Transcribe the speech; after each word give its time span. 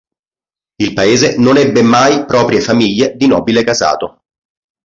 Il 0.77 0.93
paese 0.95 1.35
non 1.37 1.57
ebbe 1.57 1.83
mai 1.83 2.25
proprie 2.25 2.59
famiglie 2.59 3.15
di 3.15 3.27
nobile 3.27 3.63
casato. 3.63 4.23